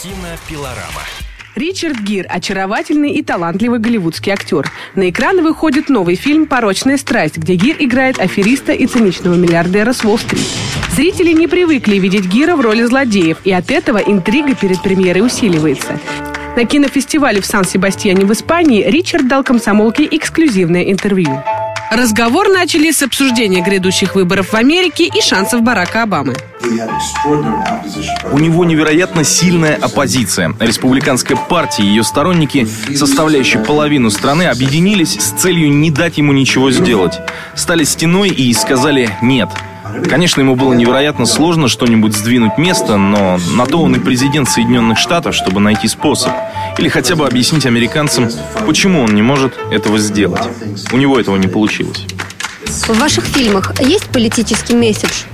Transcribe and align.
Кинопилорама. 0.00 1.02
Ричард 1.56 1.98
Гир– 1.98 2.26
очаровательный 2.28 3.14
и 3.14 3.22
талантливый 3.24 3.80
голливудский 3.80 4.30
актер. 4.30 4.70
На 4.94 5.10
экраны 5.10 5.42
выходит 5.42 5.88
новый 5.88 6.14
фильм 6.14 6.46
«Порочная 6.46 6.96
страсть», 6.98 7.36
где 7.36 7.56
Гир 7.56 7.74
играет 7.80 8.20
афериста 8.20 8.70
и 8.70 8.86
циничного 8.86 9.34
миллиардера 9.34 9.92
с 9.92 10.04
Уолл-стрит. 10.04 10.46
Зрители 10.92 11.32
не 11.32 11.48
привыкли 11.48 11.96
видеть 11.96 12.26
Гира 12.26 12.54
в 12.54 12.60
роли 12.60 12.84
злодеев, 12.84 13.38
и 13.42 13.50
от 13.50 13.72
этого 13.72 13.98
интрига 13.98 14.54
перед 14.54 14.80
премьерой 14.82 15.26
усиливается. 15.26 15.98
На 16.54 16.64
кинофестивале 16.64 17.40
в 17.40 17.46
Сан-Себастьяне 17.46 18.24
в 18.24 18.32
Испании 18.32 18.84
Ричард 18.88 19.26
дал 19.26 19.42
комсомолке 19.42 20.04
эксклюзивное 20.04 20.92
интервью. 20.92 21.42
Разговор 21.90 22.48
начали 22.50 22.92
с 22.92 23.02
обсуждения 23.02 23.62
грядущих 23.62 24.14
выборов 24.14 24.52
в 24.52 24.54
Америке 24.54 25.06
и 25.12 25.20
шансов 25.20 25.62
Барака 25.62 26.04
Обамы. 26.04 26.36
У 28.32 28.38
него 28.38 28.64
невероятно 28.64 29.24
сильная 29.24 29.76
оппозиция. 29.76 30.54
Республиканская 30.60 31.36
партия 31.36 31.82
и 31.82 31.86
ее 31.86 32.02
сторонники, 32.02 32.66
составляющие 32.94 33.62
половину 33.62 34.10
страны, 34.10 34.44
объединились 34.44 35.18
с 35.18 35.30
целью 35.40 35.70
не 35.72 35.90
дать 35.90 36.18
ему 36.18 36.32
ничего 36.32 36.70
сделать. 36.70 37.18
Стали 37.54 37.84
стеной 37.84 38.30
и 38.30 38.52
сказали 38.52 39.10
«нет». 39.22 39.48
Конечно, 40.08 40.40
ему 40.40 40.54
было 40.54 40.74
невероятно 40.74 41.26
сложно 41.26 41.68
что-нибудь 41.68 42.14
сдвинуть 42.14 42.58
место, 42.58 42.96
но 42.96 43.38
на 43.54 43.66
то 43.66 43.80
он 43.80 43.96
и 43.96 43.98
президент 43.98 44.48
Соединенных 44.48 44.98
Штатов, 44.98 45.34
чтобы 45.34 45.60
найти 45.60 45.88
способ. 45.88 46.32
Или 46.78 46.88
хотя 46.88 47.16
бы 47.16 47.26
объяснить 47.26 47.66
американцам, 47.66 48.28
почему 48.66 49.02
он 49.02 49.14
не 49.14 49.22
может 49.22 49.54
этого 49.70 49.98
сделать. 49.98 50.42
У 50.92 50.96
него 50.96 51.18
этого 51.18 51.36
не 51.36 51.48
получилось. 51.48 52.04
В 52.68 52.98
ваших 52.98 53.24
фильмах 53.24 53.72
есть 53.80 54.04
политический 54.06 54.74
месседж? 54.74 55.24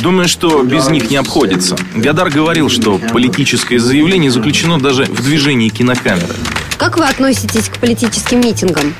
Думаю, 0.00 0.28
что 0.28 0.62
без 0.62 0.88
них 0.88 1.10
не 1.10 1.16
обходится. 1.16 1.76
Гадар 1.96 2.30
говорил, 2.30 2.68
что 2.68 2.98
политическое 3.12 3.80
заявление 3.80 4.30
заключено 4.30 4.78
даже 4.78 5.06
в 5.06 5.24
движении 5.24 5.68
кинокамеры. 5.70 6.34
Как 6.78 6.98
вы 6.98 7.08
относитесь 7.08 7.68
к 7.68 7.78
политическим 7.78 8.40
митингам? 8.40 8.94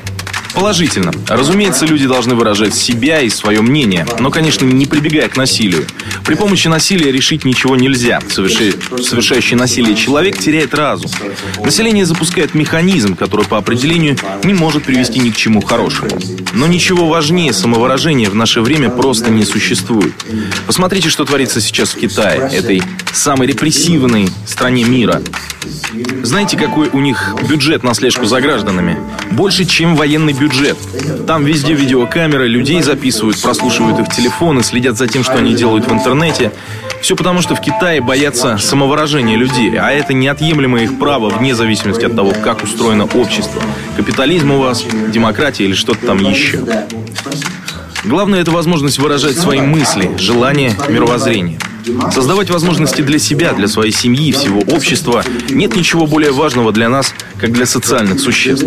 Положительно. 0.54 1.12
Разумеется, 1.28 1.86
люди 1.86 2.06
должны 2.06 2.34
выражать 2.34 2.74
себя 2.74 3.20
и 3.20 3.30
свое 3.30 3.60
мнение, 3.60 4.06
но, 4.18 4.30
конечно, 4.30 4.64
не 4.64 4.86
прибегая 4.86 5.28
к 5.28 5.36
насилию. 5.36 5.86
При 6.24 6.34
помощи 6.34 6.68
насилия 6.68 7.12
решить 7.12 7.44
ничего 7.44 7.76
нельзя. 7.76 8.20
Соверши... 8.28 8.74
Совершающий 9.02 9.56
насилие 9.56 9.94
человек 9.94 10.38
теряет 10.38 10.74
разум. 10.74 11.10
Население 11.64 12.04
запускает 12.04 12.54
механизм, 12.54 13.16
который 13.16 13.46
по 13.46 13.58
определению 13.58 14.16
не 14.44 14.54
может 14.54 14.84
привести 14.84 15.20
ни 15.20 15.30
к 15.30 15.36
чему 15.36 15.60
хорошему. 15.60 16.18
Но 16.52 16.66
ничего 16.66 17.06
важнее 17.06 17.52
самовыражения 17.52 18.28
в 18.28 18.34
наше 18.34 18.60
время 18.60 18.90
просто 18.90 19.30
не 19.30 19.44
существует. 19.44 20.12
Посмотрите, 20.66 21.08
что 21.08 21.24
творится 21.24 21.60
сейчас 21.60 21.90
в 21.90 21.98
Китае, 21.98 22.50
этой 22.52 22.82
самой 23.12 23.48
репрессивной 23.48 24.28
стране 24.46 24.84
мира. 24.84 25.22
Знаете, 26.22 26.56
какой 26.56 26.88
у 26.88 27.00
них 27.00 27.34
бюджет 27.48 27.82
на 27.82 27.94
слежку 27.94 28.24
за 28.24 28.40
гражданами? 28.40 28.98
Больше, 29.30 29.64
чем 29.64 29.96
военный 29.96 30.32
бюджет. 30.32 30.78
Там 31.26 31.44
везде 31.44 31.74
видеокамеры, 31.74 32.48
людей 32.48 32.82
записывают, 32.82 33.40
прослушивают 33.40 33.98
их 33.98 34.14
телефоны, 34.14 34.62
следят 34.62 34.96
за 34.96 35.06
тем, 35.06 35.22
что 35.22 35.34
они 35.34 35.54
делают 35.54 35.86
в 35.86 35.92
интернете. 35.92 36.52
Все 37.02 37.16
потому, 37.16 37.40
что 37.40 37.54
в 37.54 37.60
Китае 37.60 38.00
боятся 38.00 38.58
самовыражения 38.58 39.36
людей, 39.36 39.76
а 39.78 39.90
это 39.90 40.12
неотъемлемое 40.12 40.84
их 40.84 40.98
право 40.98 41.30
вне 41.30 41.54
зависимости 41.54 42.04
от 42.04 42.14
того, 42.14 42.32
как 42.32 42.62
устроено 42.62 43.04
общество. 43.04 43.62
Капитализм 43.96 44.52
у 44.52 44.58
вас, 44.58 44.84
демократия 45.08 45.64
или 45.64 45.74
что-то 45.74 46.06
там 46.06 46.18
еще. 46.18 46.64
Главное– 48.04 48.40
это 48.42 48.50
возможность 48.50 48.98
выражать 48.98 49.38
свои 49.38 49.60
мысли, 49.60 50.10
желания, 50.18 50.74
мировоззрение. 50.88 51.58
Создавать 52.12 52.50
возможности 52.50 53.00
для 53.02 53.18
себя, 53.18 53.52
для 53.52 53.68
своей 53.68 53.92
семьи, 53.92 54.32
всего 54.32 54.60
общества. 54.60 55.24
Нет 55.48 55.76
ничего 55.76 56.06
более 56.06 56.32
важного 56.32 56.72
для 56.72 56.88
нас, 56.88 57.14
как 57.38 57.52
для 57.52 57.66
социальных 57.66 58.20
существ. 58.20 58.66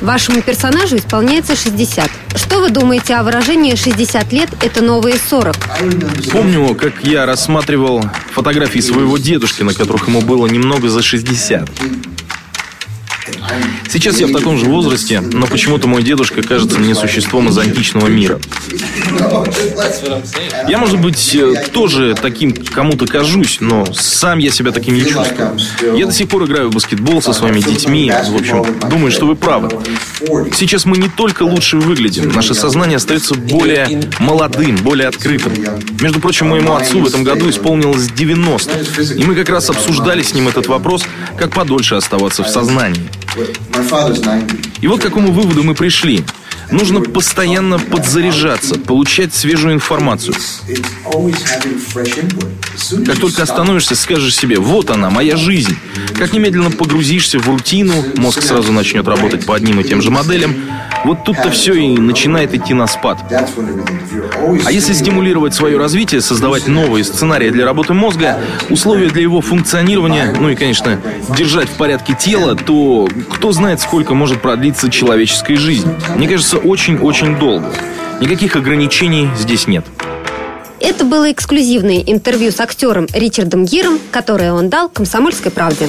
Вашему 0.00 0.42
персонажу 0.42 0.96
исполняется 0.96 1.56
60. 1.56 2.10
Что 2.36 2.60
вы 2.60 2.70
думаете 2.70 3.14
о 3.14 3.22
выражении 3.22 3.74
«60 3.74 4.34
лет– 4.34 4.48
это 4.62 4.82
новые 4.82 5.16
40»? 5.16 6.30
Помню, 6.30 6.74
как 6.74 7.04
я 7.04 7.26
рассматривал 7.26 8.04
фотографии 8.32 8.80
своего 8.80 9.18
дедушки, 9.18 9.62
на 9.62 9.74
которых 9.74 10.08
ему 10.08 10.20
было 10.20 10.46
немного 10.46 10.88
за 10.88 11.02
60. 11.02 11.68
Сейчас 13.90 14.20
я 14.20 14.26
в 14.26 14.32
таком 14.32 14.58
же 14.58 14.66
возрасте, 14.66 15.20
но 15.20 15.46
почему-то 15.46 15.88
мой 15.88 16.02
дедушка 16.02 16.42
кажется 16.42 16.78
мне 16.78 16.94
существом 16.94 17.48
из 17.48 17.56
античного 17.56 18.06
мира. 18.08 18.38
Я, 20.68 20.78
может 20.78 21.00
быть, 21.00 21.34
э, 21.34 21.64
тоже 21.72 22.14
таким 22.20 22.52
кому-то 22.52 23.06
кажусь, 23.06 23.58
но 23.60 23.86
сам 23.94 24.38
я 24.38 24.50
себя 24.50 24.72
таким 24.72 24.94
не 24.94 25.02
чувствую. 25.02 25.58
Я 25.96 26.06
до 26.06 26.12
сих 26.12 26.28
пор 26.28 26.44
играю 26.44 26.70
в 26.70 26.74
баскетбол 26.74 27.22
со 27.22 27.32
своими 27.32 27.60
детьми. 27.60 28.12
В 28.28 28.36
общем, 28.36 28.64
думаю, 28.88 29.10
что 29.10 29.26
вы 29.26 29.36
правы. 29.36 29.70
Сейчас 30.54 30.84
мы 30.84 30.98
не 30.98 31.08
только 31.08 31.44
лучше 31.44 31.78
выглядим, 31.78 32.28
наше 32.30 32.54
сознание 32.54 32.96
остается 32.96 33.34
более 33.34 34.02
молодым, 34.18 34.76
более 34.76 35.08
открытым. 35.08 35.52
Между 36.00 36.20
прочим, 36.20 36.48
моему 36.48 36.74
отцу 36.74 37.00
в 37.00 37.06
этом 37.06 37.24
году 37.24 37.48
исполнилось 37.48 38.08
90. 38.10 39.14
И 39.14 39.24
мы 39.24 39.34
как 39.34 39.48
раз 39.48 39.70
обсуждали 39.70 40.22
с 40.22 40.34
ним 40.34 40.48
этот 40.48 40.66
вопрос, 40.66 41.04
как 41.38 41.54
подольше 41.54 41.94
оставаться 41.94 42.44
в 42.44 42.48
сознании. 42.48 43.08
И 44.80 44.86
вот 44.86 45.00
к 45.00 45.02
какому 45.02 45.32
выводу 45.32 45.62
мы 45.62 45.74
пришли. 45.74 46.24
Нужно 46.70 47.00
постоянно 47.00 47.78
подзаряжаться, 47.78 48.74
получать 48.78 49.34
свежую 49.34 49.74
информацию. 49.74 50.34
Как 53.06 53.18
только 53.18 53.42
остановишься, 53.42 53.94
скажешь 53.94 54.36
себе, 54.36 54.58
вот 54.58 54.90
она, 54.90 55.08
моя 55.08 55.36
жизнь. 55.36 55.76
Как 56.18 56.34
немедленно 56.34 56.70
погрузишься 56.70 57.38
в 57.38 57.48
рутину, 57.48 58.04
мозг 58.16 58.42
сразу 58.42 58.72
начнет 58.72 59.06
работать 59.08 59.46
по 59.46 59.54
одним 59.56 59.80
и 59.80 59.84
тем 59.84 60.02
же 60.02 60.10
моделям, 60.10 60.54
вот 61.08 61.24
тут-то 61.24 61.50
все 61.50 61.72
и 61.72 61.96
начинает 61.96 62.52
идти 62.52 62.74
на 62.74 62.86
спад. 62.86 63.18
А 63.30 64.70
если 64.70 64.92
стимулировать 64.92 65.54
свое 65.54 65.78
развитие, 65.78 66.20
создавать 66.20 66.68
новые 66.68 67.02
сценарии 67.02 67.48
для 67.48 67.64
работы 67.64 67.94
мозга, 67.94 68.38
условия 68.68 69.08
для 69.08 69.22
его 69.22 69.40
функционирования, 69.40 70.34
ну 70.38 70.50
и, 70.50 70.54
конечно, 70.54 71.00
держать 71.34 71.70
в 71.70 71.76
порядке 71.76 72.14
тело, 72.18 72.54
то 72.54 73.08
кто 73.32 73.52
знает, 73.52 73.80
сколько 73.80 74.12
может 74.12 74.42
продлиться 74.42 74.90
человеческая 74.90 75.56
жизнь. 75.56 75.90
Мне 76.14 76.28
кажется, 76.28 76.58
очень-очень 76.58 77.38
долго. 77.38 77.72
Никаких 78.20 78.56
ограничений 78.56 79.30
здесь 79.38 79.66
нет. 79.66 79.86
Это 80.78 81.04
было 81.04 81.32
эксклюзивное 81.32 82.02
интервью 82.06 82.52
с 82.52 82.60
актером 82.60 83.06
Ричардом 83.14 83.64
Гиром, 83.64 83.98
которое 84.10 84.52
он 84.52 84.68
дал 84.68 84.90
«Комсомольской 84.90 85.50
правде». 85.50 85.88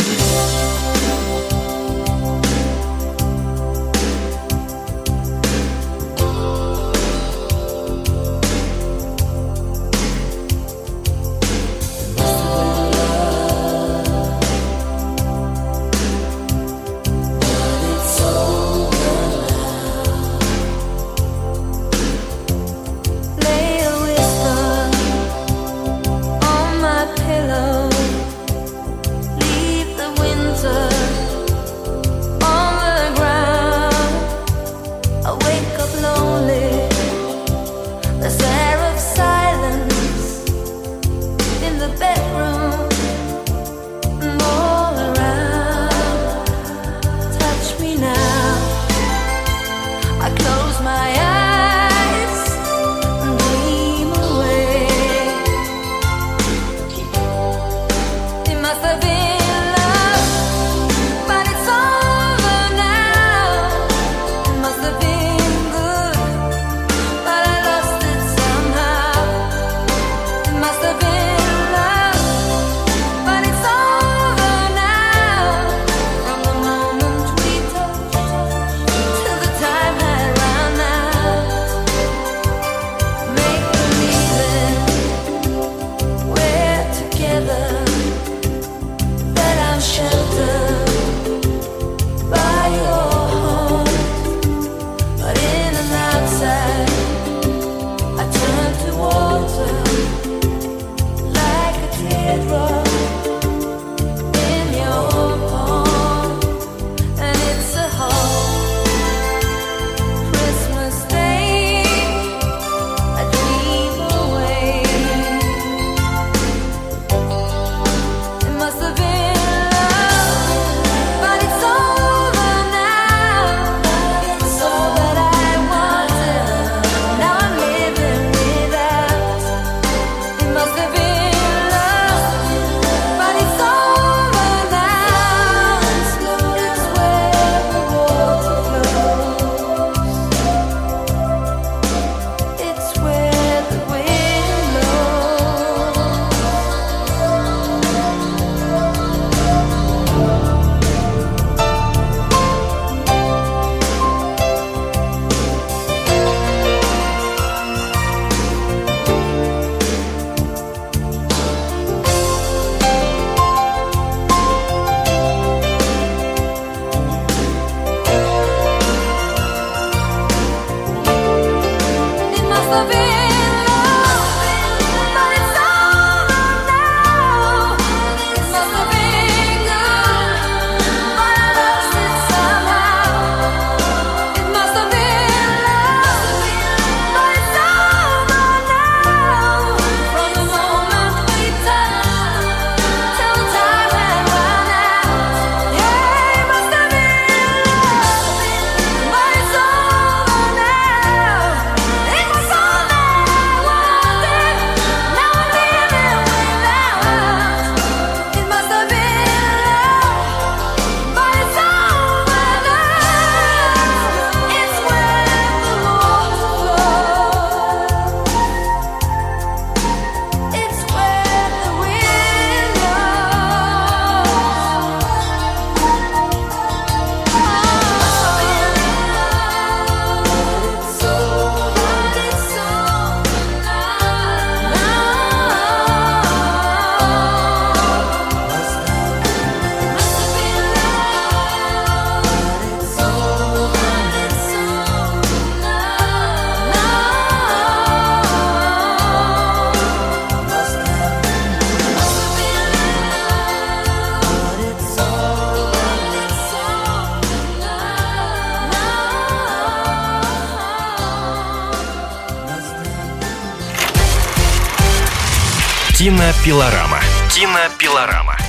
Кинопилорама. 266.00 267.02
Кинопилорама. 267.28 268.49